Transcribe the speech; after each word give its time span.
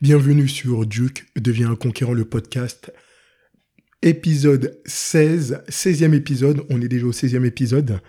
Bienvenue 0.00 0.48
sur 0.48 0.86
Duke 0.86 1.24
devient 1.36 1.64
un 1.64 1.76
conquérant 1.76 2.14
le 2.14 2.24
podcast. 2.24 2.92
Épisode 4.02 4.80
16, 4.84 5.62
16e 5.68 6.12
épisode, 6.14 6.66
on 6.68 6.82
est 6.82 6.88
déjà 6.88 7.06
au 7.06 7.12
16e 7.12 7.44
épisode. 7.44 8.00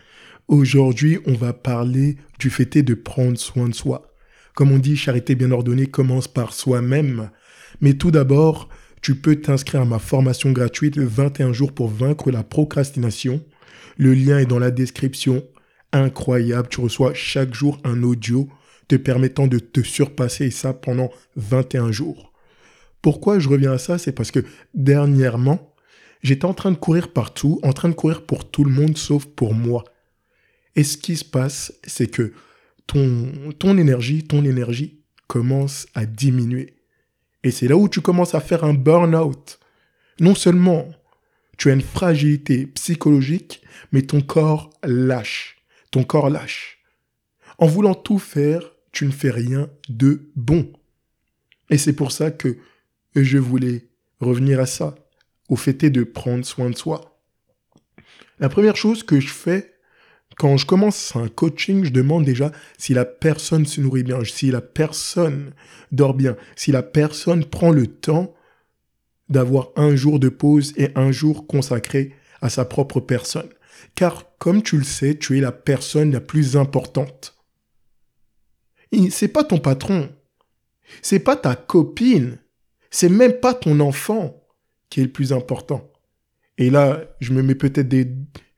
Aujourd'hui, 0.48 1.20
on 1.28 1.36
va 1.36 1.54
parler 1.54 2.18
du 2.40 2.50
fait 2.50 2.82
de 2.82 2.96
prendre 2.96 3.38
soin 3.38 3.70
de 3.70 3.76
soi. 3.76 4.16
Comme 4.56 4.72
on 4.72 4.80
dit, 4.80 4.98
charité 4.98 5.36
bien 5.36 5.52
ordonnée 5.52 5.86
commence 5.86 6.28
par 6.28 6.54
soi-même. 6.54 7.30
Mais 7.82 7.94
tout 7.94 8.12
d'abord, 8.12 8.68
tu 9.02 9.14
peux 9.14 9.36
t'inscrire 9.36 9.82
à 9.82 9.86
ma 9.86 10.00
formation 10.00 10.52
gratuite 10.52 10.98
21 10.98 11.54
jours 11.54 11.72
pour 11.72 11.88
vaincre 11.88 12.32
la 12.32 12.44
procrastination. 12.44 13.46
Le 13.98 14.16
lien 14.16 14.40
est 14.40 14.48
dans 14.48 14.60
la 14.60 14.72
description. 14.72 15.44
Incroyable, 15.94 16.68
tu 16.68 16.82
reçois 16.82 17.14
chaque 17.14 17.54
jour 17.54 17.80
un 17.84 18.02
audio 18.02 18.50
te 18.88 18.96
permettant 18.96 19.48
de 19.48 19.60
te 19.60 19.82
surpasser 19.82 20.52
ça 20.52 20.74
pendant 20.74 21.12
21 21.36 21.92
jours. 21.92 22.34
Pourquoi 23.02 23.40
je 23.40 23.50
reviens 23.50 23.74
à 23.74 23.78
ça? 23.78 23.98
C'est 23.98 24.12
parce 24.12 24.32
que 24.32 24.44
dernièrement, 24.74 25.74
j'étais 26.24 26.46
en 26.46 26.54
train 26.54 26.72
de 26.72 26.78
courir 26.78 27.14
partout, 27.14 27.60
en 27.64 27.74
train 27.74 27.90
de 27.90 27.94
courir 27.94 28.26
pour 28.26 28.50
tout 28.50 28.64
le 28.64 28.72
monde 28.72 28.98
sauf 28.98 29.26
pour 29.26 29.54
moi. 29.54 29.84
Et 30.76 30.84
ce 30.84 30.98
qui 30.98 31.16
se 31.16 31.26
passe, 31.26 31.74
c'est 31.84 32.08
que 32.08 32.34
ton, 32.88 33.32
ton 33.58 33.78
énergie, 33.78 34.24
ton 34.24 34.44
énergie 34.44 35.02
commence 35.28 35.88
à 35.94 36.06
diminuer. 36.06 36.76
Et 37.44 37.52
c'est 37.52 37.68
là 37.68 37.78
où 37.78 37.88
tu 37.88 38.02
commences 38.02 38.36
à 38.36 38.40
faire 38.40 38.64
un 38.64 38.74
burn-out. 38.74 39.60
Non 40.20 40.36
seulement 40.36 40.90
tu 41.58 41.70
as 41.70 41.74
une 41.74 41.82
fragilité 41.82 42.68
psychologique, 42.68 43.62
mais 43.92 44.02
ton 44.02 44.22
corps 44.22 44.72
lâche. 44.84 45.58
Ton 45.92 46.04
corps 46.04 46.30
lâche. 46.30 46.80
En 47.58 47.68
voulant 47.68 47.94
tout 47.96 48.20
faire, 48.20 48.75
tu 48.96 49.06
ne 49.06 49.12
fais 49.12 49.30
rien 49.30 49.70
de 49.90 50.32
bon. 50.36 50.72
Et 51.70 51.78
c'est 51.78 51.94
pour 51.94 52.12
ça 52.12 52.32
que 52.32 52.58
je 53.14 53.38
voulais 53.38 53.90
revenir 54.20 54.60
à 54.60 54.66
ça, 54.66 54.96
au 55.50 55.58
fait 55.58 55.90
de 55.90 56.04
prendre 56.04 56.46
soin 56.46 56.70
de 56.70 56.78
soi. 56.78 57.20
La 58.40 58.50
première 58.50 58.78
chose 58.78 59.04
que 59.04 59.20
je 59.20 59.28
fais 59.28 59.74
quand 60.38 60.58
je 60.58 60.66
commence 60.66 61.16
un 61.16 61.28
coaching, 61.28 61.86
je 61.86 61.92
demande 61.92 62.26
déjà 62.26 62.52
si 62.78 62.94
la 62.94 63.06
personne 63.06 63.66
se 63.66 63.80
nourrit 63.80 64.04
bien, 64.04 64.24
si 64.24 64.52
la 64.52 64.62
personne 64.62 65.54
dort 65.92 66.14
bien, 66.14 66.36
si 66.56 66.72
la 66.72 66.84
personne 66.84 67.46
prend 67.46 67.72
le 67.72 67.88
temps 67.88 68.34
d'avoir 69.30 69.70
un 69.76 69.96
jour 69.96 70.20
de 70.20 70.30
pause 70.30 70.74
et 70.78 70.90
un 70.96 71.12
jour 71.12 71.48
consacré 71.48 72.16
à 72.42 72.50
sa 72.50 72.66
propre 72.66 73.00
personne. 73.00 73.50
Car 73.96 74.26
comme 74.40 74.62
tu 74.62 74.78
le 74.78 74.84
sais, 74.84 75.16
tu 75.16 75.38
es 75.38 75.42
la 75.42 75.54
personne 75.54 76.12
la 76.12 76.22
plus 76.22 76.58
importante 76.58 77.35
c'est 79.10 79.28
pas 79.28 79.44
ton 79.44 79.60
patron. 79.60 80.10
C'est 81.02 81.20
pas 81.20 81.36
ta 81.36 81.56
copine. 81.56 82.38
C'est 82.92 83.10
même 83.10 83.40
pas 83.40 83.54
ton 83.54 83.80
enfant 83.80 84.44
qui 84.90 85.02
est 85.02 85.04
le 85.04 85.12
plus 85.12 85.34
important. 85.34 85.92
Et 86.58 86.70
là, 86.70 87.04
je 87.20 87.34
me 87.34 87.42
mets 87.42 87.56
peut-être 87.56 87.90
des 87.90 88.08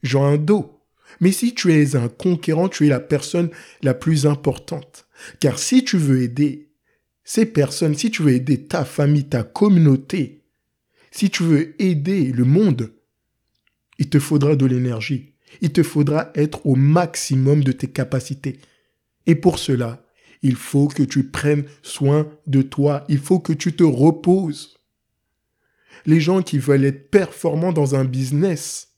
gens 0.03 0.25
un 0.25 0.37
dos. 0.37 0.83
Mais 1.19 1.31
si 1.31 1.55
tu 1.55 1.73
es 1.73 1.95
un 1.95 2.09
conquérant, 2.09 2.69
tu 2.69 2.85
es 2.85 2.89
la 2.89 2.99
personne 2.99 3.49
la 3.81 3.93
plus 3.93 4.25
importante. 4.25 5.07
Car 5.39 5.57
si 5.57 5.83
tu 5.83 5.97
veux 5.97 6.21
aider 6.21 6.69
ces 7.23 7.45
personnes, 7.45 7.95
si 7.95 8.11
tu 8.11 8.21
veux 8.21 8.33
aider 8.33 8.67
ta 8.67 8.85
famille, 8.85 9.27
ta 9.27 9.43
communauté, 9.43 10.43
si 11.11 11.29
tu 11.29 11.43
veux 11.43 11.81
aider 11.81 12.31
le 12.31 12.43
monde, 12.43 12.93
il 13.97 14.09
te 14.09 14.19
faudra 14.19 14.55
de 14.55 14.65
l'énergie. 14.65 15.33
Il 15.61 15.71
te 15.71 15.81
faudra 15.81 16.31
être 16.35 16.65
au 16.65 16.75
maximum 16.75 17.63
de 17.63 17.71
tes 17.71 17.87
capacités. 17.87 18.59
Et 19.25 19.35
pour 19.35 19.59
cela, 19.59 20.05
il 20.41 20.55
faut 20.55 20.87
que 20.87 21.03
tu 21.03 21.23
prennes 21.23 21.65
soin 21.81 22.27
de 22.45 22.61
toi. 22.61 23.03
Il 23.09 23.19
faut 23.19 23.39
que 23.39 23.53
tu 23.53 23.73
te 23.73 23.83
reposes. 23.83 24.77
Les 26.05 26.19
gens 26.19 26.41
qui 26.41 26.59
veulent 26.59 26.85
être 26.85 27.09
performants 27.09 27.73
dans 27.73 27.95
un 27.95 28.05
business, 28.05 28.93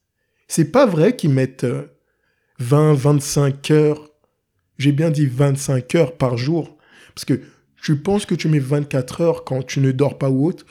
c'est 0.48 0.72
pas 0.72 0.86
vrai 0.86 1.16
qu'ils 1.16 1.32
mettent 1.32 1.66
20, 2.60 2.92
euh, 2.92 2.96
25 2.96 3.72
heures. 3.72 4.10
J'ai 4.78 4.92
bien 4.92 5.10
dit 5.10 5.26
25 5.26 5.96
heures 5.96 6.18
par 6.18 6.38
jour. 6.38 6.78
Parce 7.16 7.26
que 7.26 7.42
tu 7.82 7.98
penses 7.98 8.26
que 8.26 8.36
tu 8.36 8.48
mets 8.48 8.60
24 8.60 9.22
heures 9.22 9.44
quand 9.44 9.64
tu 9.66 9.80
ne 9.80 9.92
dors 9.92 10.18
pas 10.18 10.30
ou 10.30 10.46
autre, 10.46 10.66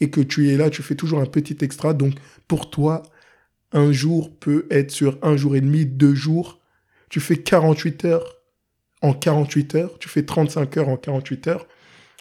et 0.00 0.10
que 0.10 0.20
tu 0.20 0.50
es 0.50 0.56
là, 0.56 0.70
tu 0.70 0.82
fais 0.82 0.94
toujours 0.94 1.20
un 1.20 1.26
petit 1.26 1.56
extra. 1.62 1.94
Donc, 1.94 2.14
pour 2.48 2.70
toi, 2.70 3.02
un 3.72 3.92
jour 3.92 4.36
peut 4.36 4.66
être 4.70 4.90
sur 4.90 5.18
un 5.22 5.36
jour 5.36 5.56
et 5.56 5.60
demi, 5.60 5.86
deux 5.86 6.14
jours. 6.14 6.60
Tu 7.10 7.20
fais 7.20 7.36
48 7.36 8.04
heures 8.06 8.43
en 9.04 9.12
48 9.12 9.74
heures, 9.74 9.98
tu 9.98 10.08
fais 10.08 10.24
35 10.24 10.78
heures 10.78 10.88
en 10.88 10.96
48 10.96 11.48
heures, 11.48 11.68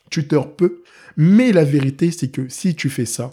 tu 0.10 0.24
dors 0.24 0.54
peu. 0.54 0.84
Mais 1.16 1.54
la 1.54 1.64
vérité, 1.64 2.12
c'est 2.12 2.30
que 2.30 2.50
si 2.50 2.76
tu 2.76 2.90
fais 2.90 3.06
ça, 3.06 3.30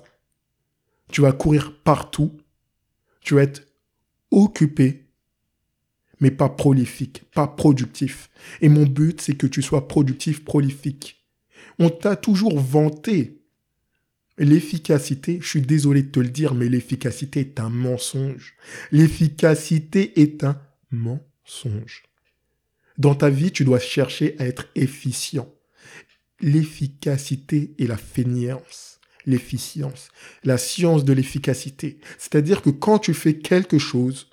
tu 1.10 1.20
vas 1.20 1.32
courir 1.32 1.76
partout, 1.82 2.38
tu 3.22 3.34
vas 3.34 3.42
être 3.42 3.66
occupé, 4.30 5.08
mais 6.20 6.30
pas 6.30 6.48
prolifique, 6.48 7.24
pas 7.34 7.48
productif. 7.48 8.30
Et 8.60 8.68
mon 8.68 8.86
but, 8.86 9.20
c'est 9.20 9.34
que 9.34 9.48
tu 9.48 9.62
sois 9.62 9.88
productif, 9.88 10.44
prolifique. 10.44 11.26
On 11.80 11.90
t'a 11.90 12.14
toujours 12.14 12.60
vanté 12.60 13.42
l'efficacité. 14.38 15.40
Je 15.42 15.48
suis 15.48 15.62
désolé 15.62 16.04
de 16.04 16.10
te 16.10 16.20
le 16.20 16.28
dire, 16.28 16.54
mais 16.54 16.68
l'efficacité 16.68 17.40
est 17.40 17.58
un 17.58 17.68
mensonge. 17.68 18.54
L'efficacité 18.92 20.20
est 20.20 20.44
un 20.44 20.60
mensonge. 20.92 22.09
Dans 22.98 23.14
ta 23.14 23.30
vie, 23.30 23.52
tu 23.52 23.64
dois 23.64 23.78
chercher 23.78 24.36
à 24.38 24.46
être 24.46 24.66
efficient. 24.74 25.48
L'efficacité 26.40 27.74
et 27.78 27.86
la 27.86 27.96
fainéance. 27.96 29.00
L'efficience. 29.26 30.08
La 30.44 30.58
science 30.58 31.04
de 31.04 31.12
l'efficacité. 31.12 32.00
C'est-à-dire 32.18 32.62
que 32.62 32.70
quand 32.70 32.98
tu 32.98 33.14
fais 33.14 33.34
quelque 33.34 33.78
chose, 33.78 34.28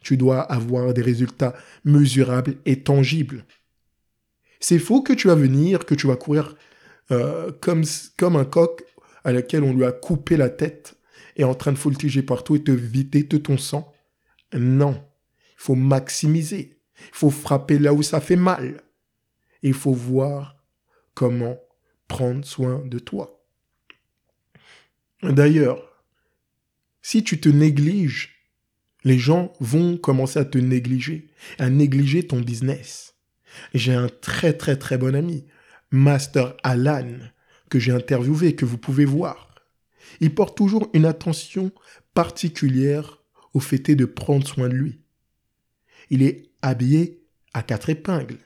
tu 0.00 0.16
dois 0.16 0.40
avoir 0.40 0.92
des 0.92 1.02
résultats 1.02 1.54
mesurables 1.84 2.56
et 2.66 2.82
tangibles. 2.82 3.44
C'est 4.60 4.78
faux 4.78 5.02
que 5.02 5.12
tu 5.12 5.28
vas 5.28 5.34
venir, 5.34 5.86
que 5.86 5.94
tu 5.94 6.06
vas 6.06 6.16
courir 6.16 6.56
euh, 7.10 7.52
comme, 7.60 7.84
comme 8.16 8.36
un 8.36 8.44
coq 8.44 8.82
à 9.24 9.32
laquelle 9.32 9.62
on 9.62 9.74
lui 9.74 9.84
a 9.84 9.92
coupé 9.92 10.36
la 10.36 10.50
tête 10.50 10.96
et 11.36 11.44
en 11.44 11.54
train 11.54 11.72
de 11.72 11.78
voltiger 11.78 12.22
partout 12.22 12.56
et 12.56 12.62
te 12.62 12.70
vider 12.70 13.24
de 13.24 13.38
ton 13.38 13.58
sang. 13.58 13.92
Non, 14.52 15.02
il 15.52 15.62
faut 15.62 15.74
maximiser. 15.74 16.73
Il 17.08 17.14
faut 17.14 17.30
frapper 17.30 17.78
là 17.78 17.92
où 17.92 18.02
ça 18.02 18.20
fait 18.20 18.36
mal. 18.36 18.82
Il 19.62 19.74
faut 19.74 19.92
voir 19.92 20.56
comment 21.14 21.58
prendre 22.08 22.44
soin 22.44 22.82
de 22.84 22.98
toi. 22.98 23.44
D'ailleurs, 25.22 26.04
si 27.02 27.24
tu 27.24 27.40
te 27.40 27.48
négliges, 27.48 28.34
les 29.04 29.18
gens 29.18 29.52
vont 29.60 29.96
commencer 29.96 30.38
à 30.38 30.44
te 30.44 30.58
négliger, 30.58 31.28
à 31.58 31.70
négliger 31.70 32.26
ton 32.26 32.40
business. 32.40 33.14
J'ai 33.72 33.94
un 33.94 34.08
très 34.08 34.52
très 34.52 34.76
très 34.76 34.98
bon 34.98 35.14
ami, 35.14 35.46
Master 35.90 36.56
Alan, 36.62 37.18
que 37.70 37.78
j'ai 37.78 37.92
interviewé, 37.92 38.54
que 38.54 38.64
vous 38.64 38.78
pouvez 38.78 39.04
voir. 39.04 39.54
Il 40.20 40.34
porte 40.34 40.56
toujours 40.56 40.88
une 40.92 41.04
attention 41.04 41.72
particulière 42.14 43.22
au 43.52 43.60
fait 43.60 43.94
de 43.94 44.04
prendre 44.04 44.46
soin 44.46 44.68
de 44.68 44.74
lui. 44.74 45.00
Il 46.10 46.22
est 46.22 46.50
habillé 46.68 47.22
à 47.52 47.62
quatre 47.62 47.90
épingles. 47.90 48.38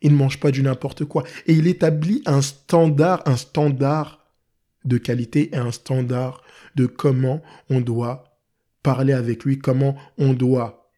Il 0.00 0.12
ne 0.12 0.16
mange 0.16 0.40
pas 0.40 0.50
du 0.50 0.62
n'importe 0.62 1.04
quoi. 1.04 1.24
Et 1.46 1.54
il 1.54 1.66
établit 1.66 2.22
un 2.26 2.42
standard, 2.42 3.22
un 3.26 3.36
standard 3.36 4.24
de 4.84 4.98
qualité 4.98 5.54
et 5.54 5.58
un 5.58 5.70
standard 5.70 6.42
de 6.74 6.86
comment 6.86 7.42
on 7.70 7.80
doit 7.80 8.24
parler 8.82 9.12
avec 9.12 9.44
lui, 9.44 9.58
comment 9.58 9.96
on 10.18 10.32
doit 10.32 10.90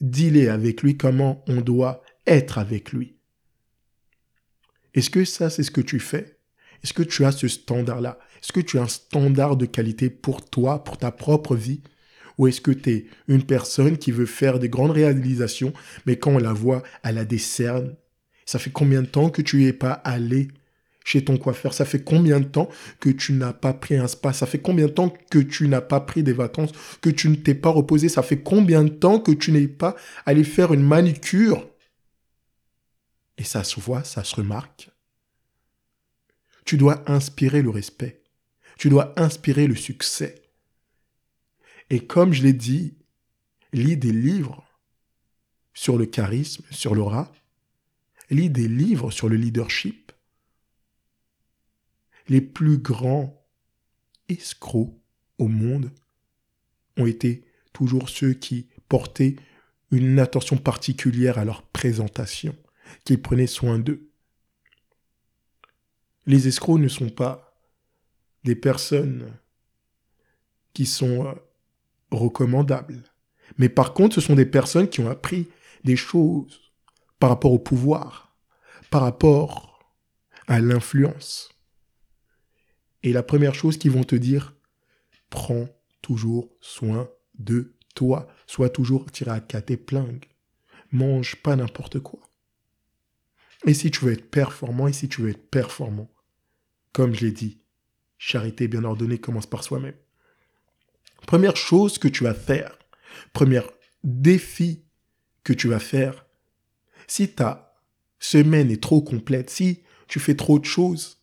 dealer 0.00 0.48
avec 0.48 0.82
lui, 0.82 0.96
comment 0.96 1.44
on 1.48 1.60
doit 1.60 2.02
être 2.26 2.58
avec 2.58 2.92
lui. 2.92 3.16
Est-ce 4.94 5.10
que 5.10 5.24
ça, 5.24 5.50
c'est 5.50 5.62
ce 5.62 5.70
que 5.70 5.80
tu 5.80 5.98
fais? 5.98 6.38
Est-ce 6.82 6.94
que 6.94 7.02
tu 7.02 7.24
as 7.24 7.32
ce 7.32 7.48
standard-là? 7.48 8.18
Est-ce 8.42 8.52
que 8.52 8.60
tu 8.60 8.78
as 8.78 8.82
un 8.82 8.88
standard 8.88 9.56
de 9.56 9.66
qualité 9.66 10.08
pour 10.08 10.48
toi, 10.48 10.82
pour 10.82 10.98
ta 10.98 11.10
propre 11.10 11.56
vie? 11.56 11.82
Ou 12.38 12.46
est-ce 12.46 12.60
que 12.60 12.70
tu 12.70 12.90
es 12.90 13.06
une 13.28 13.44
personne 13.44 13.98
qui 13.98 14.12
veut 14.12 14.26
faire 14.26 14.58
des 14.58 14.68
grandes 14.68 14.90
réalisations, 14.92 15.72
mais 16.06 16.16
quand 16.16 16.32
on 16.32 16.38
la 16.38 16.52
voit, 16.52 16.82
elle 17.02 17.18
a 17.18 17.24
des 17.24 17.38
cernes? 17.38 17.94
Ça 18.46 18.58
fait 18.58 18.70
combien 18.70 19.02
de 19.02 19.06
temps 19.06 19.30
que 19.30 19.42
tu 19.42 19.58
n'es 19.58 19.72
pas 19.72 19.92
allé 19.92 20.48
chez 21.04 21.24
ton 21.24 21.36
coiffeur? 21.36 21.72
Ça 21.72 21.84
fait 21.84 22.02
combien 22.02 22.40
de 22.40 22.46
temps 22.46 22.68
que 22.98 23.10
tu 23.10 23.32
n'as 23.32 23.52
pas 23.52 23.72
pris 23.72 23.96
un 23.96 24.08
spa? 24.08 24.32
Ça 24.32 24.46
fait 24.46 24.58
combien 24.58 24.86
de 24.86 24.92
temps 24.92 25.14
que 25.30 25.38
tu 25.38 25.68
n'as 25.68 25.80
pas 25.80 26.00
pris 26.00 26.22
des 26.22 26.32
vacances? 26.32 26.72
Que 27.00 27.10
tu 27.10 27.28
ne 27.28 27.36
t'es 27.36 27.54
pas 27.54 27.70
reposé? 27.70 28.08
Ça 28.08 28.22
fait 28.22 28.40
combien 28.40 28.82
de 28.82 28.88
temps 28.88 29.20
que 29.20 29.32
tu 29.32 29.52
n'es 29.52 29.68
pas 29.68 29.94
allé 30.26 30.44
faire 30.44 30.72
une 30.72 30.82
manicure 30.82 31.68
Et 33.38 33.44
ça 33.44 33.62
se 33.62 33.78
voit, 33.78 34.04
ça 34.04 34.24
se 34.24 34.34
remarque. 34.36 34.90
Tu 36.64 36.76
dois 36.76 37.02
inspirer 37.10 37.62
le 37.62 37.70
respect. 37.70 38.22
Tu 38.78 38.88
dois 38.88 39.12
inspirer 39.16 39.66
le 39.66 39.76
succès. 39.76 40.42
Et 41.90 42.06
comme 42.06 42.32
je 42.32 42.42
l'ai 42.42 42.52
dit, 42.52 42.94
lis 43.72 43.96
des 43.96 44.12
livres 44.12 44.64
sur 45.74 45.98
le 45.98 46.06
charisme, 46.06 46.64
sur 46.70 46.94
l'aura, 46.94 47.32
lis 48.30 48.50
des 48.50 48.68
livres 48.68 49.10
sur 49.10 49.28
le 49.28 49.36
leadership. 49.36 50.12
les 52.28 52.40
plus 52.40 52.78
grands 52.78 53.44
escrocs 54.28 54.94
au 55.38 55.48
monde 55.48 55.90
ont 56.96 57.06
été 57.06 57.44
toujours 57.72 58.08
ceux 58.08 58.34
qui 58.34 58.68
portaient 58.88 59.34
une 59.90 60.20
attention 60.20 60.56
particulière 60.56 61.38
à 61.38 61.44
leur 61.44 61.62
présentation, 61.62 62.56
qui 63.04 63.16
prenaient 63.16 63.48
soin 63.48 63.80
d'eux. 63.80 64.08
Les 66.26 66.46
escrocs 66.46 66.80
ne 66.80 66.86
sont 66.86 67.10
pas 67.10 67.60
des 68.44 68.54
personnes 68.54 69.36
qui 70.72 70.86
sont 70.86 71.26
euh, 71.26 71.34
recommandables. 72.10 73.02
Mais 73.58 73.68
par 73.68 73.94
contre, 73.94 74.14
ce 74.14 74.20
sont 74.20 74.34
des 74.34 74.46
personnes 74.46 74.88
qui 74.88 75.00
ont 75.00 75.10
appris 75.10 75.48
des 75.84 75.96
choses 75.96 76.72
par 77.18 77.30
rapport 77.30 77.52
au 77.52 77.58
pouvoir, 77.58 78.36
par 78.90 79.02
rapport 79.02 79.94
à 80.46 80.60
l'influence. 80.60 81.50
Et 83.02 83.12
la 83.12 83.22
première 83.22 83.54
chose 83.54 83.78
qu'ils 83.78 83.90
vont 83.90 84.04
te 84.04 84.16
dire, 84.16 84.54
prends 85.30 85.68
toujours 86.02 86.50
soin 86.60 87.08
de 87.38 87.74
toi. 87.94 88.28
Sois 88.46 88.70
toujours 88.70 89.10
tiré 89.10 89.30
à 89.30 89.40
quatre. 89.40 89.72
Mange 90.92 91.36
pas 91.36 91.56
n'importe 91.56 92.00
quoi. 92.00 92.20
Et 93.66 93.74
si 93.74 93.90
tu 93.90 94.04
veux 94.04 94.12
être 94.12 94.30
performant, 94.30 94.88
et 94.88 94.92
si 94.92 95.08
tu 95.08 95.22
veux 95.22 95.30
être 95.30 95.50
performant, 95.50 96.10
comme 96.92 97.14
je 97.14 97.26
l'ai 97.26 97.32
dit, 97.32 97.62
charité 98.18 98.68
bien 98.68 98.84
ordonnée 98.84 99.18
commence 99.18 99.46
par 99.46 99.62
soi-même. 99.62 99.94
Première 101.26 101.56
chose 101.56 101.98
que 101.98 102.08
tu 102.08 102.24
vas 102.24 102.34
faire, 102.34 102.78
premier 103.32 103.60
défi 104.02 104.84
que 105.44 105.52
tu 105.52 105.68
vas 105.68 105.78
faire, 105.78 106.26
si 107.06 107.28
ta 107.28 107.76
semaine 108.18 108.70
est 108.70 108.82
trop 108.82 109.02
complète, 109.02 109.50
si 109.50 109.82
tu 110.08 110.20
fais 110.20 110.34
trop 110.34 110.58
de 110.58 110.64
choses, 110.64 111.18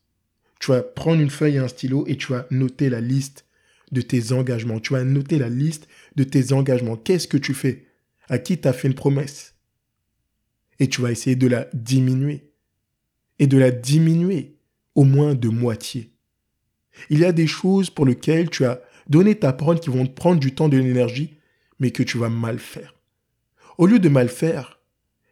tu 0.60 0.72
vas 0.72 0.82
prendre 0.82 1.22
une 1.22 1.30
feuille 1.30 1.56
et 1.56 1.60
un 1.60 1.68
stylo 1.68 2.06
et 2.08 2.18
tu 2.18 2.32
vas 2.32 2.48
noter 2.50 2.90
la 2.90 3.02
liste 3.02 3.46
de 3.92 4.02
tes 4.02 4.32
engagements. 4.32 4.80
Tu 4.80 4.94
vas 4.94 5.04
noter 5.04 5.38
la 5.38 5.50
liste 5.50 5.88
de 6.16 6.24
tes 6.24 6.52
engagements. 6.52 6.98
Qu'est-ce 6.98 7.28
que 7.28 7.38
tu 7.38 7.54
fais? 7.54 7.88
À 8.28 8.40
qui 8.40 8.60
tu 8.60 8.68
as 8.68 8.74
fait 8.74 8.88
une 8.88 8.96
promesse? 8.96 9.56
Et 10.80 10.90
tu 10.90 11.02
vas 11.02 11.12
essayer 11.12 11.36
de 11.36 11.48
la 11.48 11.68
diminuer. 11.74 12.52
Et 13.40 13.48
de 13.48 13.58
la 13.58 13.72
diminuer 13.72 14.58
au 14.96 15.04
moins 15.04 15.36
de 15.36 15.48
moitié. 15.48 16.12
Il 17.10 17.20
y 17.20 17.26
a 17.26 17.32
des 17.32 17.48
choses 17.48 17.90
pour 17.90 18.06
lesquelles 18.06 18.50
tu 18.50 18.66
as 18.66 18.82
donné 19.10 19.36
ta 19.36 19.54
parole 19.54 19.80
qui 19.80 19.90
vont 19.90 20.06
te 20.06 20.14
prendre 20.14 20.40
du 20.40 20.54
temps, 20.54 20.70
de 20.70 20.78
l'énergie, 20.78 21.38
mais 21.80 21.92
que 21.92 22.04
tu 22.04 22.18
vas 22.18 22.30
mal 22.30 22.60
faire. 22.60 22.96
Au 23.78 23.86
lieu 23.86 24.00
de 24.00 24.10
mal 24.10 24.30
faire, 24.30 24.80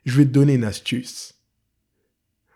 je 0.06 0.18
vais 0.18 0.25
te 0.25 0.31
donner 0.31 0.54
une 0.54 0.63
astuce. 0.63 1.36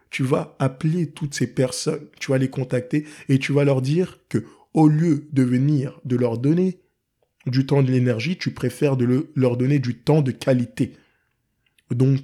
Tu 0.10 0.24
vas 0.24 0.56
appeler 0.60 1.12
toutes 1.12 1.34
ces 1.34 1.48
personnes, 1.48 2.08
tu 2.20 2.32
vas 2.32 2.38
les 2.38 2.50
contacter 2.50 3.06
et 3.28 3.40
tu 3.40 3.54
vas 3.54 3.64
leur 3.64 3.82
dire 3.82 4.20
que 4.30 4.46
au 4.74 4.88
lieu 4.88 5.28
de 5.32 5.44
venir 5.44 6.00
de 6.06 6.16
leur 6.16 6.38
donner 6.38 6.80
du 7.46 7.66
temps 7.66 7.84
de 7.84 7.92
l'énergie, 7.92 8.38
tu 8.38 8.52
préfères 8.52 8.98
de 8.98 9.30
leur 9.36 9.58
donner 9.58 9.80
du 9.80 9.98
temps 9.98 10.22
de 10.22 10.32
qualité. 10.32 10.94
Donc, 11.92 12.22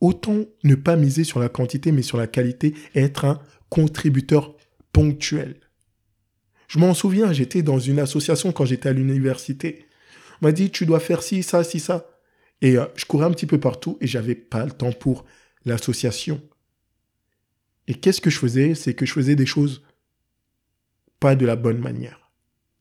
autant 0.00 0.44
ne 0.62 0.74
pas 0.74 0.96
miser 0.96 1.24
sur 1.24 1.40
la 1.40 1.48
quantité, 1.48 1.92
mais 1.92 2.02
sur 2.02 2.18
la 2.18 2.26
qualité 2.26 2.74
être 2.94 3.24
un 3.24 3.40
contributeur 3.68 4.56
ponctuel. 4.92 5.56
Je 6.68 6.78
m'en 6.78 6.94
souviens, 6.94 7.32
j'étais 7.32 7.62
dans 7.62 7.78
une 7.78 7.98
association 7.98 8.52
quand 8.52 8.64
j'étais 8.64 8.88
à 8.88 8.92
l'université. 8.92 9.86
On 10.40 10.46
m'a 10.46 10.52
dit, 10.52 10.70
tu 10.70 10.86
dois 10.86 11.00
faire 11.00 11.22
ci, 11.22 11.42
ça, 11.42 11.64
ci, 11.64 11.80
ça. 11.80 12.10
Et 12.60 12.78
euh, 12.78 12.86
je 12.96 13.04
courais 13.04 13.26
un 13.26 13.30
petit 13.30 13.46
peu 13.46 13.60
partout 13.60 13.98
et 14.00 14.06
j'avais 14.06 14.34
pas 14.34 14.64
le 14.64 14.72
temps 14.72 14.92
pour 14.92 15.24
l'association. 15.64 16.40
Et 17.86 17.94
qu'est-ce 17.94 18.20
que 18.20 18.30
je 18.30 18.38
faisais? 18.38 18.74
C'est 18.74 18.94
que 18.94 19.06
je 19.06 19.12
faisais 19.12 19.36
des 19.36 19.46
choses 19.46 19.82
pas 21.20 21.36
de 21.36 21.46
la 21.46 21.56
bonne 21.56 21.78
manière. 21.78 22.30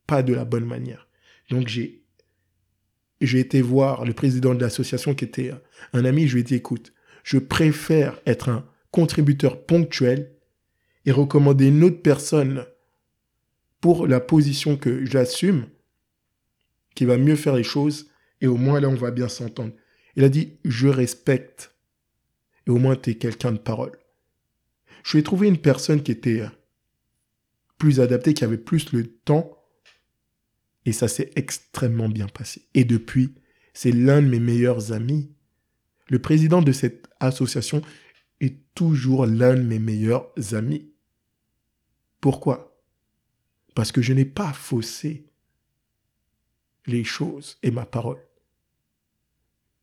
Pas 0.07 0.23
de 0.23 0.33
la 0.33 0.45
bonne 0.45 0.65
manière. 0.65 1.07
Donc 1.49 1.67
j'ai 1.67 2.03
j'ai 3.21 3.39
été 3.39 3.61
voir 3.61 4.03
le 4.03 4.11
président 4.11 4.53
de 4.53 4.59
l'association 4.59 5.15
qui 5.15 5.23
était 5.23 5.51
un 5.93 6.03
ami, 6.03 6.27
je 6.27 6.33
lui 6.33 6.41
ai 6.41 6.43
dit 6.43 6.55
écoute, 6.55 6.91
je 7.23 7.37
préfère 7.37 8.19
être 8.25 8.49
un 8.49 8.65
contributeur 8.91 9.65
ponctuel 9.65 10.33
et 11.05 11.11
recommander 11.13 11.67
une 11.67 11.85
autre 11.85 12.01
personne 12.01 12.65
pour 13.83 14.07
la 14.07 14.21
position 14.21 14.77
que 14.77 15.03
j'assume 15.03 15.67
qui 16.95 17.03
va 17.03 17.17
mieux 17.17 17.35
faire 17.35 17.57
les 17.57 17.65
choses 17.65 18.09
et 18.39 18.47
au 18.47 18.55
moins 18.55 18.79
là 18.79 18.87
on 18.87 18.95
va 18.95 19.11
bien 19.11 19.27
s'entendre. 19.27 19.73
Il 20.15 20.23
a 20.23 20.29
dit 20.29 20.57
je 20.63 20.87
respecte 20.87 21.75
et 22.65 22.69
au 22.69 22.77
moins 22.77 22.95
tu 22.95 23.09
es 23.09 23.15
quelqu'un 23.15 23.51
de 23.51 23.57
parole. 23.57 23.91
Je 25.03 25.11
lui 25.11 25.19
ai 25.19 25.23
trouvé 25.23 25.49
une 25.49 25.57
personne 25.57 26.01
qui 26.01 26.13
était 26.13 26.45
plus 27.77 27.99
adapté, 27.99 28.33
qui 28.33 28.45
avait 28.45 28.57
plus 28.57 28.93
le 28.93 29.05
temps. 29.05 29.51
Et 30.85 30.93
ça 30.93 31.09
s'est 31.09 31.31
extrêmement 31.35 32.07
bien 32.07 32.27
passé. 32.27 32.69
Et 32.73 32.85
depuis, 32.85 33.35
c'est 33.73 33.91
l'un 33.91 34.21
de 34.21 34.29
mes 34.29 34.39
meilleurs 34.39 34.93
amis. 34.93 35.35
Le 36.07 36.19
président 36.19 36.61
de 36.61 36.71
cette 36.71 37.09
association 37.19 37.81
est 38.39 38.55
toujours 38.75 39.25
l'un 39.25 39.55
de 39.55 39.63
mes 39.63 39.79
meilleurs 39.79 40.31
amis. 40.53 40.89
Pourquoi? 42.21 42.72
Parce 43.75 43.91
que 43.91 44.01
je 44.01 44.13
n'ai 44.13 44.25
pas 44.25 44.53
faussé 44.53 45.25
les 46.85 47.03
choses 47.03 47.57
et 47.63 47.71
ma 47.71 47.85
parole. 47.85 48.21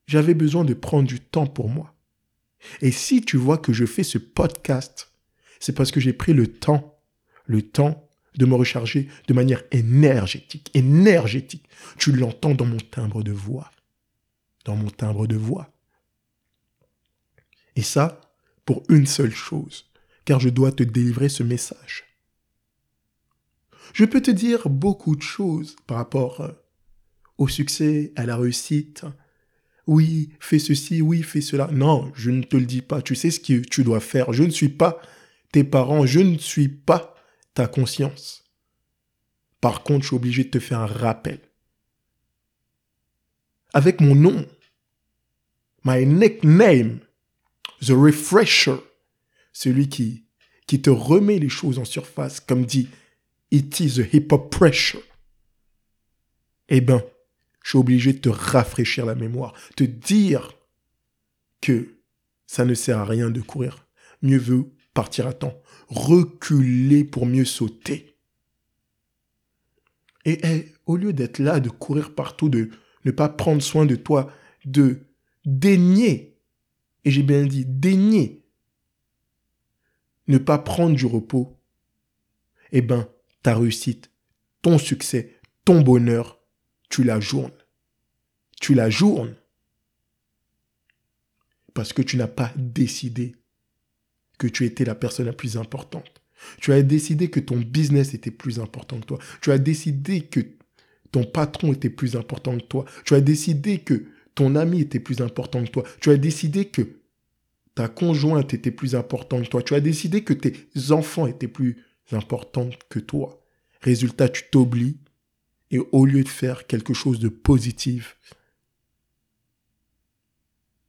J'avais 0.07 0.35
besoin 0.35 0.65
de 0.65 0.75
prendre 0.75 1.09
du 1.09 1.21
temps 1.21 1.47
pour 1.47 1.69
moi. 1.69 1.95
Et 2.81 2.91
si 2.91 3.23
tu 3.23 3.37
vois 3.37 3.59
que 3.59 3.73
je 3.73 3.87
fais 3.87 4.03
ce 4.03 4.19
podcast, 4.19 5.13
c'est 5.61 5.75
parce 5.75 5.91
que 5.91 6.01
j'ai 6.01 6.13
pris 6.13 6.33
le 6.33 6.47
temps 6.47 7.01
le 7.51 7.63
temps 7.63 8.09
de 8.37 8.47
me 8.47 8.55
recharger 8.55 9.09
de 9.27 9.35
manière 9.35 9.65
énergétique. 9.73 10.71
Énergétique. 10.75 11.69
Tu 11.99 12.13
l'entends 12.13 12.55
dans 12.55 12.65
mon 12.65 12.77
timbre 12.77 13.25
de 13.25 13.33
voix. 13.33 13.73
Dans 14.65 14.77
mon 14.77 14.89
timbre 14.89 15.27
de 15.27 15.35
voix. 15.35 15.73
Et 17.75 17.83
ça, 17.83 18.21
pour 18.65 18.85
une 18.89 19.07
seule 19.07 19.35
chose, 19.35 19.91
car 20.25 20.39
je 20.39 20.49
dois 20.49 20.71
te 20.71 20.85
délivrer 20.85 21.29
ce 21.29 21.43
message. 21.43 22.05
Je 23.93 24.05
peux 24.05 24.21
te 24.21 24.31
dire 24.31 24.69
beaucoup 24.69 25.17
de 25.17 25.23
choses 25.23 25.77
par 25.87 25.97
rapport 25.97 26.41
euh, 26.41 26.53
au 27.39 27.49
succès, 27.49 28.13
à 28.17 28.27
la 28.27 28.37
réussite. 28.37 29.05
Oui, 29.87 30.31
fais 30.41 30.59
ceci, 30.59 31.03
oui, 31.03 31.23
fais 31.23 31.41
cela. 31.41 31.69
Non, 31.73 32.13
je 32.15 32.31
ne 32.31 32.43
te 32.43 32.57
le 32.57 32.67
dis 32.67 32.83
pas. 32.83 33.03
Tu 33.03 33.15
sais 33.15 33.31
ce 33.31 33.41
que 33.41 33.61
tu 33.61 33.83
dois 33.83 34.01
faire. 34.01 34.33
Je 34.33 34.45
ne 34.45 34.51
suis 34.51 34.69
pas 34.69 35.01
tes 35.53 35.65
parents. 35.65 36.07
Je 36.07 36.21
ne 36.21 36.39
suis 36.39 36.69
pas 36.69 37.15
ta 37.55 37.67
conscience. 37.67 38.44
Par 39.61 39.82
contre, 39.82 40.03
je 40.03 40.09
suis 40.09 40.17
obligé 40.17 40.44
de 40.44 40.51
te 40.51 40.59
faire 40.59 40.81
un 40.81 40.87
rappel. 40.87 41.41
Avec 43.73 44.01
mon 44.01 44.15
nom, 44.15 44.47
my 45.85 46.06
nickname, 46.06 47.01
The 47.82 47.91
Refresher, 47.91 48.77
celui 49.53 49.89
qui, 49.89 50.27
qui 50.67 50.81
te 50.82 50.91
remet 50.91 51.39
les 51.39 51.49
choses 51.49 51.79
en 51.79 51.85
surface, 51.85 52.41
comme 52.41 52.65
dit 52.65 52.89
It 53.51 53.81
is 53.81 53.97
the 53.97 54.15
hip 54.15 54.29
hop 54.31 54.51
pressure. 54.51 55.03
Eh 56.69 56.81
ben, 56.81 57.03
je 57.63 57.71
suis 57.71 57.79
obligé 57.79 58.13
de 58.13 58.19
te 58.19 58.29
rafraîchir 58.29 59.05
la 59.05 59.15
mémoire, 59.15 59.55
te 59.77 59.85
dire 59.85 60.57
que 61.61 61.97
ça 62.47 62.65
ne 62.65 62.75
sert 62.75 62.99
à 62.99 63.05
rien 63.05 63.31
de 63.31 63.41
courir. 63.41 63.87
Mieux 64.23 64.39
vaut 64.39 64.73
partir 64.95 65.27
à 65.27 65.33
temps 65.33 65.61
reculer 65.89 67.05
pour 67.05 67.27
mieux 67.27 67.45
sauter. 67.45 68.17
Et 70.25 70.73
au 70.87 70.97
lieu 70.97 71.13
d'être 71.13 71.39
là, 71.39 71.61
de 71.61 71.71
courir 71.71 72.15
partout, 72.15 72.49
de 72.49 72.71
ne 73.05 73.11
pas 73.11 73.29
prendre 73.29 73.63
soin 73.63 73.87
de 73.87 73.97
toi, 73.97 74.33
de 74.65 75.01
daigner, 75.45 76.39
et 77.05 77.11
j'ai 77.11 77.23
bien 77.23 77.45
dit 77.45 77.65
daigner, 77.65 78.45
ne 80.29 80.39
pas 80.39 80.59
prendre 80.59 80.95
du 80.95 81.07
repos, 81.07 81.59
eh 82.73 82.83
ben, 82.83 83.09
ta 83.43 83.55
réussite, 83.55 84.11
ton 84.63 84.79
succès, 84.79 85.41
ton 85.65 85.81
bonheur, 85.81 86.41
tu 86.89 87.05
la 87.05 87.20
journes. 87.20 87.51
Tu 88.61 88.75
la 88.75 88.91
journes. 88.91 89.35
Parce 91.75 91.93
que 91.93 92.03
tu 92.03 92.17
n'as 92.17 92.27
pas 92.27 92.53
décidé 92.56 93.37
que 94.39 94.47
tu 94.47 94.65
étais 94.65 94.85
la 94.85 94.94
personne 94.94 95.27
la 95.27 95.32
plus 95.32 95.56
importante. 95.56 96.20
Tu 96.61 96.73
as 96.73 96.82
décidé 96.82 97.31
que 97.31 97.41
ton 97.41 97.59
business 97.59 98.15
était 98.15 98.31
plus 98.31 98.59
important 98.59 98.99
que 99.01 99.06
toi. 99.06 99.19
Tu 99.41 99.51
as 99.51 99.59
décidé 99.59 100.23
que 100.23 100.41
ton 101.13 101.25
patron 101.25 101.73
était 101.73 101.91
plus 101.91 102.17
important 102.17 102.56
que 102.56 102.65
toi. 102.65 102.85
Tu 103.05 103.15
as 103.15 103.20
décidé 103.20 103.79
que 103.79 104.06
ton 104.35 104.56
ami 104.56 104.81
était 104.81 105.01
plus 105.01 105.20
important 105.20 105.63
que 105.65 105.70
toi. 105.70 105.85
Tu 106.01 106.11
as 106.11 106.17
décidé 106.17 106.67
que 106.67 106.82
ta 107.75 107.89
conjointe 107.89 108.55
était 108.55 108.70
plus 108.70 108.94
importante 108.94 109.44
que 109.44 109.49
toi. 109.49 109.63
Tu 109.63 109.75
as 109.75 109.81
décidé 109.81 110.25
que 110.25 110.32
tes 110.32 110.67
enfants 110.91 111.27
étaient 111.27 111.49
plus 111.49 111.77
importants 112.17 112.70
que 112.88 112.98
toi. 112.98 113.43
Résultat, 113.81 114.29
tu 114.29 114.44
t'oublies 114.50 114.98
et 115.70 115.79
au 115.93 116.05
lieu 116.05 116.24
de 116.24 116.29
faire 116.29 116.67
quelque 116.67 116.94
chose 116.94 117.19
de 117.20 117.29
positif, 117.29 118.19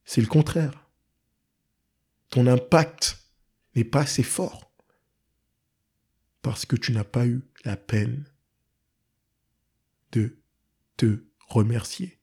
c'est 0.04 0.20
le 0.20 0.26
contraire. 0.26 0.88
Ton 2.30 2.46
impact 2.46 3.18
n'est 3.74 3.84
pas 3.84 4.00
assez 4.00 4.22
fort. 4.22 4.72
parce 6.42 6.66
que 6.66 6.74
tu 6.74 6.90
n'as 6.90 7.04
pas 7.04 7.24
eu 7.24 7.40
la 7.64 7.76
peine 7.76 8.24
de 10.10 10.36
te 10.96 11.22
remercier. 11.46 12.18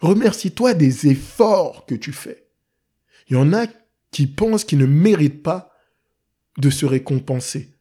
Remercie-toi 0.00 0.74
des 0.74 1.08
efforts 1.08 1.84
que 1.84 1.96
tu 1.96 2.12
fais. 2.12 2.48
Il 3.28 3.32
y 3.34 3.36
en 3.36 3.52
a 3.52 3.66
qui 4.12 4.28
pensent 4.28 4.64
qu'ils 4.64 4.78
ne 4.78 4.86
méritent 4.86 5.42
pas 5.42 5.73
de 6.58 6.70
se 6.70 6.86
récompenser. 6.86 7.74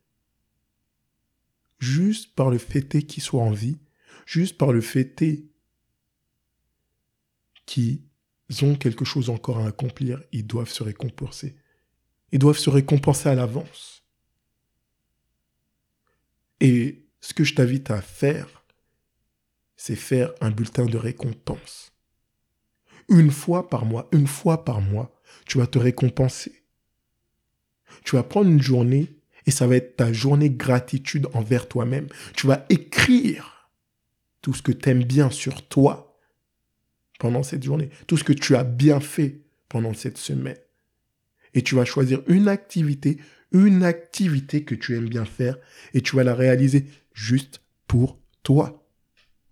Juste 1.80 2.34
par 2.36 2.50
le 2.50 2.58
fait 2.58 3.06
qu'ils 3.06 3.24
soient 3.24 3.44
en 3.44 3.52
vie, 3.52 3.78
juste 4.26 4.58
par 4.58 4.72
le 4.72 4.82
fait 4.82 5.16
qu'ils 7.66 8.00
ont 8.62 8.76
quelque 8.76 9.06
chose 9.06 9.30
encore 9.30 9.60
à 9.60 9.68
accomplir, 9.68 10.24
ils 10.32 10.48
doivent 10.48 10.72
se 10.72 10.84
récompenser. 10.84 11.56
Ils 12.32 12.40
doivent 12.40 12.58
se 12.58 12.70
récompenser 12.70 13.30
à 13.30 13.36
l'avance. 13.36 14.04
Et 16.60 17.06
ce 17.20 17.34
que 17.34 17.44
je 17.44 17.56
t'invite 17.56 17.92
à 17.92 18.02
faire, 18.02 18.64
c'est 19.76 19.96
faire 19.96 20.34
un 20.40 20.50
bulletin 20.50 20.86
de 20.86 20.98
récompense. 20.98 21.92
Une 23.10 23.32
fois 23.32 23.70
par 23.70 23.86
mois, 23.86 24.08
une 24.14 24.28
fois 24.28 24.64
par 24.64 24.80
mois, 24.80 25.14
tu 25.46 25.58
vas 25.58 25.68
te 25.68 25.78
récompenser. 25.78 26.63
Tu 28.04 28.16
vas 28.16 28.24
prendre 28.24 28.50
une 28.50 28.62
journée 28.62 29.10
et 29.46 29.52
ça 29.52 29.68
va 29.68 29.76
être 29.76 29.98
ta 29.98 30.14
journée 30.14 30.50
gratitude 30.50 31.28
envers 31.34 31.68
toi-même. 31.68 32.08
Tu 32.36 32.48
vas 32.48 32.66
écrire 32.70 33.70
tout 34.42 34.54
ce 34.54 34.62
que 34.62 34.72
tu 34.72 34.90
aimes 34.90 35.04
bien 35.04 35.30
sur 35.30 35.68
toi 35.68 36.20
pendant 37.20 37.44
cette 37.44 37.64
journée, 37.64 37.90
tout 38.08 38.18
ce 38.18 38.24
que 38.24 38.34
tu 38.34 38.56
as 38.56 38.64
bien 38.64 39.00
fait 39.00 39.42
pendant 39.70 39.94
cette 39.94 40.18
semaine. 40.18 40.58
Et 41.54 41.62
tu 41.62 41.76
vas 41.76 41.86
choisir 41.86 42.22
une 42.28 42.48
activité, 42.48 43.18
une 43.52 43.84
activité 43.84 44.64
que 44.64 44.76
tu 44.76 44.96
aimes 44.96 45.10
bien 45.10 45.26
faire 45.26 45.58
et 45.94 46.02
tu 46.02 46.16
vas 46.16 46.24
la 46.24 46.36
réaliser 46.36 46.86
juste 47.14 47.62
pour 47.88 48.20
toi, 48.42 48.86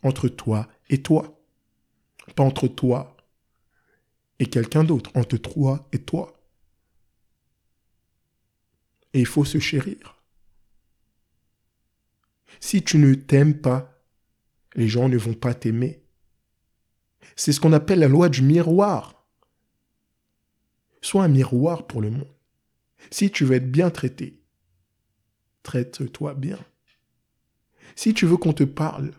entre 0.03 0.27
toi 0.27 0.67
et 0.89 1.01
toi. 1.01 1.41
Pas 2.35 2.43
entre 2.43 2.67
toi 2.67 3.15
et 4.39 4.47
quelqu'un 4.47 4.83
d'autre, 4.83 5.11
entre 5.13 5.37
toi 5.37 5.87
et 5.93 5.99
toi. 5.99 6.40
Et 9.13 9.19
il 9.19 9.25
faut 9.25 9.45
se 9.45 9.59
chérir. 9.59 10.21
Si 12.59 12.83
tu 12.83 12.97
ne 12.97 13.13
t'aimes 13.13 13.59
pas, 13.59 14.01
les 14.75 14.87
gens 14.87 15.09
ne 15.09 15.17
vont 15.17 15.33
pas 15.33 15.53
t'aimer. 15.53 16.03
C'est 17.35 17.51
ce 17.51 17.59
qu'on 17.59 17.73
appelle 17.73 17.99
la 17.99 18.07
loi 18.07 18.29
du 18.29 18.41
miroir. 18.41 19.27
Sois 21.01 21.23
un 21.23 21.29
miroir 21.29 21.87
pour 21.87 22.01
le 22.01 22.11
monde. 22.11 22.33
Si 23.09 23.31
tu 23.31 23.45
veux 23.45 23.55
être 23.55 23.71
bien 23.71 23.89
traité, 23.89 24.39
traite-toi 25.63 26.35
bien. 26.35 26.59
Si 27.95 28.13
tu 28.13 28.25
veux 28.25 28.37
qu'on 28.37 28.53
te 28.53 28.63
parle, 28.63 29.11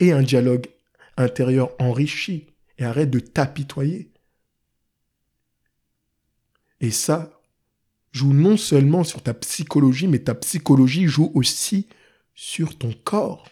aie 0.00 0.12
un 0.12 0.22
dialogue 0.22 0.68
intérieur 1.16 1.70
enrichi 1.78 2.46
et 2.78 2.84
arrête 2.84 3.10
de 3.10 3.20
t'apitoyer. 3.20 4.12
Et 6.80 6.90
ça 6.90 7.40
joue 8.14 8.32
non 8.32 8.56
seulement 8.56 9.02
sur 9.02 9.22
ta 9.22 9.34
psychologie, 9.34 10.06
mais 10.06 10.20
ta 10.20 10.36
psychologie 10.36 11.08
joue 11.08 11.32
aussi 11.34 11.88
sur 12.34 12.78
ton 12.78 12.92
corps. 12.92 13.48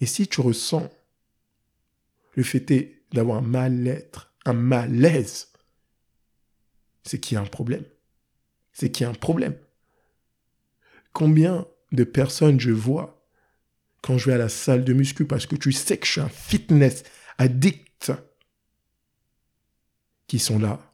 Et 0.00 0.06
si 0.06 0.26
tu 0.26 0.40
ressens 0.40 0.90
le 2.34 2.42
fait 2.42 2.96
d'avoir 3.12 3.38
un 3.38 3.46
mal-être, 3.46 4.32
un 4.46 4.54
malaise, 4.54 5.52
c'est 7.04 7.20
qu'il 7.20 7.34
y 7.34 7.38
a 7.38 7.42
un 7.42 7.46
problème. 7.46 7.84
C'est 8.72 8.90
qu'il 8.90 9.04
y 9.04 9.06
a 9.06 9.10
un 9.10 9.14
problème. 9.14 9.56
Combien 11.12 11.66
de 11.92 12.04
personnes 12.04 12.58
je 12.58 12.70
vois 12.70 13.22
quand 14.00 14.16
je 14.16 14.26
vais 14.26 14.34
à 14.34 14.38
la 14.38 14.48
salle 14.48 14.84
de 14.84 14.94
muscu 14.94 15.26
parce 15.26 15.44
que 15.44 15.56
tu 15.56 15.72
sais 15.72 15.98
que 15.98 16.06
je 16.06 16.12
suis 16.12 16.20
un 16.22 16.30
fitness 16.30 17.02
addict 17.36 18.12
qui 20.26 20.38
sont 20.38 20.58
là 20.58 20.89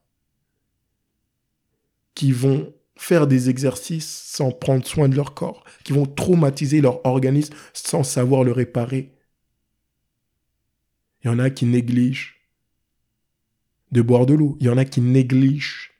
qui 2.16 2.32
vont 2.32 2.73
faire 2.96 3.28
des 3.28 3.50
exercices 3.50 4.11
sans 4.11 4.50
prendre 4.50 4.85
soin 4.85 5.08
de 5.08 5.14
leur 5.14 5.35
corps, 5.35 5.62
qui 5.85 5.92
vont 5.92 6.06
traumatiser 6.06 6.80
leur 6.80 7.04
organisme 7.06 7.54
sans 7.73 8.02
savoir 8.02 8.42
le 8.42 8.50
réparer. 8.50 9.12
Il 11.23 11.28
y 11.28 11.30
en 11.30 11.38
a 11.38 11.50
qui 11.50 11.66
négligent 11.66 12.35
de 13.92 14.02
boire 14.02 14.26
de 14.26 14.35
l'eau. 14.35 14.56
Il 14.61 14.66
y 14.66 14.70
en 14.70 14.78
a 14.78 14.85
qui 14.85 15.00
négligent 15.00 15.92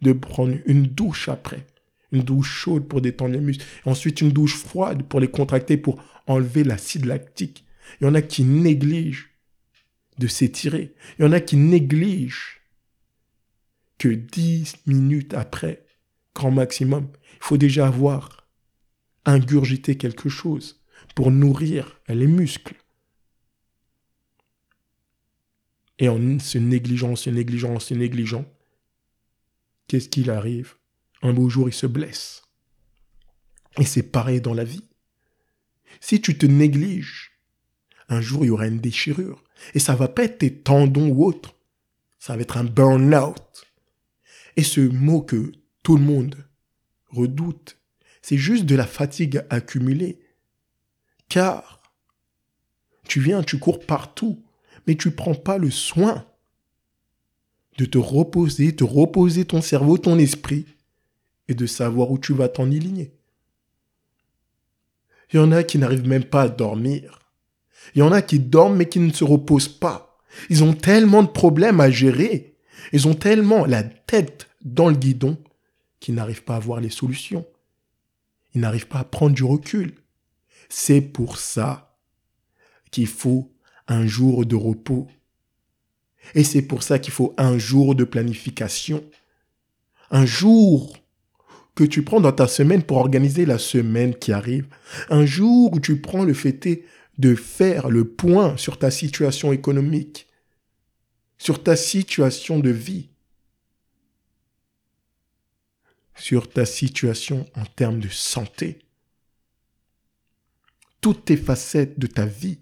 de 0.00 0.12
prendre 0.12 0.56
une 0.66 0.86
douche 0.86 1.28
après. 1.28 1.66
Une 2.12 2.22
douche 2.22 2.50
chaude 2.50 2.88
pour 2.88 3.00
détendre 3.00 3.34
les 3.34 3.40
muscles. 3.40 3.66
Ensuite, 3.84 4.20
une 4.20 4.32
douche 4.32 4.56
froide 4.56 5.02
pour 5.02 5.20
les 5.20 5.30
contracter, 5.30 5.76
pour 5.76 6.02
enlever 6.26 6.64
l'acide 6.64 7.06
lactique. 7.06 7.64
Il 8.00 8.04
y 8.04 8.06
en 8.06 8.14
a 8.14 8.22
qui 8.22 8.44
négligent 8.44 9.30
de 10.18 10.26
s'étirer. 10.26 10.94
Il 11.18 11.24
y 11.24 11.28
en 11.28 11.32
a 11.32 11.40
qui 11.40 11.56
négligent 11.56 12.59
que 14.00 14.08
10 14.08 14.86
minutes 14.86 15.34
après, 15.34 15.86
grand 16.34 16.50
maximum, 16.50 17.12
il 17.34 17.42
faut 17.42 17.58
déjà 17.58 17.86
avoir 17.86 18.48
ingurgité 19.26 19.98
quelque 19.98 20.30
chose 20.30 20.82
pour 21.14 21.30
nourrir 21.30 22.00
les 22.08 22.26
muscles. 22.26 22.76
Et 25.98 26.08
en 26.08 26.38
se 26.38 26.56
négligeant, 26.56 27.14
se 27.14 27.28
négligeant, 27.28 27.78
se 27.78 27.92
négligeant, 27.92 28.50
qu'est-ce 29.86 30.08
qu'il 30.08 30.30
arrive? 30.30 30.76
Un 31.20 31.34
beau 31.34 31.50
jour, 31.50 31.68
il 31.68 31.74
se 31.74 31.86
blesse. 31.86 32.44
Et 33.76 33.84
c'est 33.84 34.10
pareil 34.10 34.40
dans 34.40 34.54
la 34.54 34.64
vie. 34.64 34.88
Si 36.00 36.22
tu 36.22 36.38
te 36.38 36.46
négliges, 36.46 37.32
un 38.08 38.22
jour, 38.22 38.46
il 38.46 38.48
y 38.48 38.50
aura 38.50 38.66
une 38.66 38.80
déchirure. 38.80 39.44
Et 39.74 39.78
ça 39.78 39.94
va 39.94 40.08
pas 40.08 40.24
être 40.24 40.38
tes 40.38 40.62
tendons 40.62 41.10
ou 41.10 41.26
autre. 41.26 41.54
Ça 42.18 42.34
va 42.34 42.40
être 42.40 42.56
un 42.56 42.64
burn-out. 42.64 43.66
Et 44.56 44.62
ce 44.62 44.80
mot 44.80 45.22
que 45.22 45.52
tout 45.82 45.96
le 45.96 46.02
monde 46.02 46.36
redoute, 47.08 47.78
c'est 48.22 48.36
juste 48.36 48.64
de 48.64 48.74
la 48.74 48.86
fatigue 48.86 49.44
accumulée. 49.50 50.20
Car 51.28 51.82
tu 53.08 53.20
viens, 53.20 53.42
tu 53.42 53.58
cours 53.58 53.84
partout, 53.84 54.44
mais 54.86 54.96
tu 54.96 55.10
prends 55.10 55.34
pas 55.34 55.58
le 55.58 55.70
soin 55.70 56.26
de 57.78 57.84
te 57.84 57.98
reposer, 57.98 58.72
de 58.72 58.84
reposer 58.84 59.44
ton 59.44 59.62
cerveau, 59.62 59.96
ton 59.98 60.18
esprit, 60.18 60.66
et 61.48 61.54
de 61.54 61.66
savoir 61.66 62.10
où 62.10 62.18
tu 62.18 62.32
vas 62.32 62.48
t'enligner. 62.48 63.12
Il 65.32 65.36
y 65.36 65.40
en 65.40 65.52
a 65.52 65.62
qui 65.62 65.78
n'arrivent 65.78 66.06
même 66.06 66.24
pas 66.24 66.42
à 66.42 66.48
dormir. 66.48 67.20
Il 67.94 67.98
y 67.98 68.02
en 68.02 68.12
a 68.12 68.22
qui 68.22 68.38
dorment 68.38 68.76
mais 68.76 68.88
qui 68.88 69.00
ne 69.00 69.12
se 69.12 69.24
reposent 69.24 69.68
pas. 69.68 70.18
Ils 70.48 70.62
ont 70.62 70.74
tellement 70.74 71.22
de 71.22 71.28
problèmes 71.28 71.80
à 71.80 71.90
gérer. 71.90 72.49
Ils 72.92 73.08
ont 73.08 73.14
tellement 73.14 73.64
la 73.64 73.82
tête 73.82 74.48
dans 74.62 74.88
le 74.88 74.96
guidon 74.96 75.38
qu'ils 76.00 76.14
n'arrivent 76.14 76.44
pas 76.44 76.56
à 76.56 76.60
voir 76.60 76.80
les 76.80 76.90
solutions. 76.90 77.46
Ils 78.54 78.60
n'arrivent 78.60 78.88
pas 78.88 79.00
à 79.00 79.04
prendre 79.04 79.34
du 79.34 79.44
recul. 79.44 79.94
C'est 80.68 81.00
pour 81.00 81.38
ça 81.38 81.96
qu'il 82.90 83.06
faut 83.06 83.52
un 83.88 84.06
jour 84.06 84.46
de 84.46 84.56
repos. 84.56 85.08
Et 86.34 86.44
c'est 86.44 86.62
pour 86.62 86.82
ça 86.82 86.98
qu'il 86.98 87.12
faut 87.12 87.34
un 87.38 87.58
jour 87.58 87.94
de 87.94 88.04
planification. 88.04 89.04
Un 90.10 90.26
jour 90.26 90.96
que 91.74 91.84
tu 91.84 92.02
prends 92.02 92.20
dans 92.20 92.32
ta 92.32 92.46
semaine 92.46 92.82
pour 92.82 92.98
organiser 92.98 93.46
la 93.46 93.58
semaine 93.58 94.14
qui 94.14 94.32
arrive. 94.32 94.66
Un 95.08 95.24
jour 95.24 95.72
où 95.72 95.80
tu 95.80 96.00
prends 96.00 96.24
le 96.24 96.34
fait 96.34 96.84
de 97.18 97.34
faire 97.34 97.90
le 97.90 98.04
point 98.04 98.56
sur 98.56 98.78
ta 98.78 98.90
situation 98.90 99.52
économique, 99.52 100.26
sur 101.40 101.62
ta 101.62 101.74
situation 101.74 102.60
de 102.60 102.68
vie, 102.68 103.08
sur 106.14 106.50
ta 106.50 106.66
situation 106.66 107.48
en 107.54 107.64
termes 107.64 107.98
de 107.98 108.10
santé. 108.10 108.84
Toutes 111.00 111.24
tes 111.24 111.38
facettes 111.38 111.98
de 111.98 112.06
ta 112.06 112.26
vie, 112.26 112.60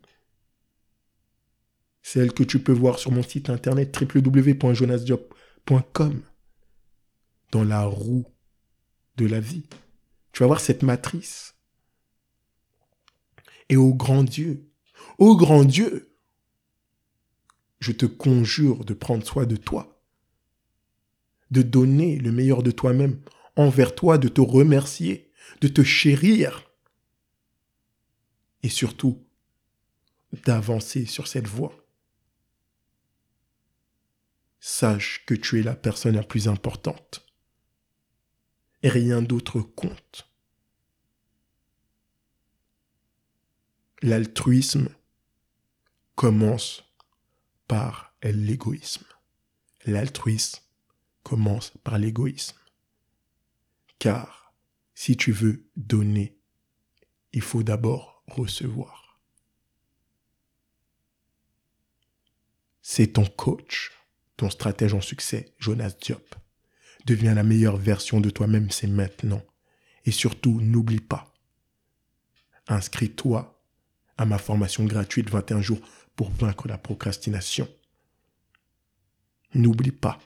celles 2.03 2.33
que 2.33 2.45
tu 2.45 2.61
peux 2.61 2.71
voir 2.71 3.01
sur 3.01 3.11
mon 3.11 3.25
site 3.25 3.51
internet 3.51 4.01
www.jonasdiop.com, 4.01 6.23
dans 7.51 7.65
la 7.65 7.85
roue 7.85 8.27
de 9.17 9.27
la 9.27 9.41
vie. 9.41 9.67
Tu 10.31 10.45
vas 10.45 10.47
voir 10.47 10.61
cette 10.61 10.85
matrice. 10.85 11.57
Et 13.71 13.77
au 13.77 13.93
grand 13.93 14.23
Dieu, 14.23 14.71
au 15.19 15.37
grand 15.37 15.65
Dieu, 15.65 16.08
je 17.81 17.93
te 17.93 18.07
conjure 18.07 18.85
de 18.85 18.95
prendre 18.95 19.25
soin 19.27 19.47
de 19.47 19.57
toi, 19.57 20.03
de 21.51 21.63
donner 21.63 22.17
le 22.19 22.33
meilleur 22.33 22.63
de 22.63 22.71
toi-même 22.71 23.21
envers 23.57 23.95
toi, 23.95 24.19
de 24.19 24.29
te 24.29 24.41
remercier, 24.41 25.33
de 25.61 25.69
te 25.69 25.83
chérir 25.83 26.71
et 28.63 28.69
surtout 28.69 29.25
d'avancer 30.45 31.07
sur 31.07 31.27
cette 31.27 31.47
voie. 31.47 31.75
Sache 34.61 35.25
que 35.27 35.35
tu 35.35 35.61
es 35.61 35.63
la 35.63 35.77
personne 35.77 36.17
la 36.17 36.23
plus 36.23 36.49
importante 36.49 37.25
et 38.83 38.89
rien 38.89 39.23
d'autre 39.23 39.61
compte. 39.61 40.29
L'altruisme 44.03 44.89
commence 46.15 46.85
par 47.69 48.15
l'égoïsme. 48.23 49.05
L'altruisme 49.85 50.61
commence 51.23 51.73
par 51.85 51.99
l'égoïsme. 51.99 52.57
Car 53.99 54.55
si 54.95 55.17
tu 55.17 55.31
veux 55.31 55.71
donner, 55.77 56.37
il 57.33 57.43
faut 57.43 57.63
d'abord 57.63 58.25
recevoir. 58.27 59.21
C'est 62.83 63.13
ton 63.13 63.27
coach, 63.27 63.93
ton 64.37 64.51
stratège 64.51 64.95
en 64.95 65.01
succès, 65.01 65.55
Jonas 65.59 65.95
Diop. 66.01 66.35
Deviens 67.05 67.35
la 67.35 67.43
meilleure 67.43 67.77
version 67.77 68.21
de 68.21 68.31
toi-même, 68.31 68.71
c'est 68.71 68.87
maintenant. 68.87 69.43
Et 70.05 70.11
surtout, 70.11 70.61
n'oublie 70.61 71.01
pas, 71.01 71.33
inscris-toi 72.67 73.63
à 74.17 74.25
ma 74.25 74.39
formation 74.39 74.85
gratuite 74.85 75.31
21 75.31 75.61
jours 75.61 75.81
pour 76.19 76.31
vaincre 76.33 76.67
la 76.67 76.79
procrastination. 76.79 77.69
N'oublie 79.55 79.93
pas, 79.93 80.19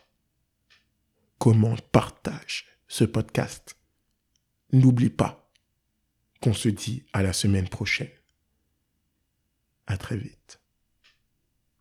commente, 1.38 1.82
partage 1.82 2.66
ce 2.88 3.04
podcast. 3.04 3.76
N'oublie 4.72 5.10
pas 5.10 5.52
qu'on 6.40 6.54
se 6.54 6.70
dit 6.70 7.04
à 7.12 7.22
la 7.22 7.34
semaine 7.34 7.68
prochaine. 7.68 8.08
À 9.86 9.98
très 9.98 10.16
vite. 10.16 10.61